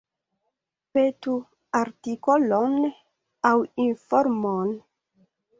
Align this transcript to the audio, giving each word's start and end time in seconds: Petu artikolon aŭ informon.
Petu 0.97 1.35
artikolon 1.81 2.75
aŭ 3.53 3.55
informon. 3.87 4.77